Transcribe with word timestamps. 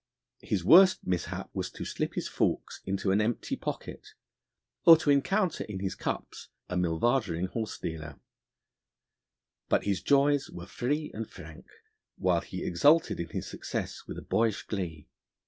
His 0.39 0.65
worst 0.65 1.05
mishap 1.05 1.51
was 1.53 1.69
to 1.69 1.85
slip 1.85 2.15
his 2.15 2.27
forks 2.27 2.81
into 2.87 3.11
an 3.11 3.21
empty 3.21 3.55
pocket, 3.55 4.15
or 4.83 4.97
to 4.97 5.11
encounter 5.11 5.63
in 5.65 5.77
his 5.79 5.93
cups 5.93 6.47
a 6.67 6.75
milvadering 6.75 7.49
horse 7.49 7.77
dealer; 7.77 8.19
but 9.69 9.83
his 9.83 10.01
joys 10.01 10.49
were 10.49 10.65
free 10.65 11.11
and 11.13 11.29
frank, 11.29 11.67
while 12.17 12.41
he 12.41 12.63
exulted 12.63 13.19
in 13.19 13.29
his 13.29 13.45
success 13.45 14.07
with 14.07 14.17
a 14.17 14.23
boyish 14.23 14.63
glee. 14.65 15.07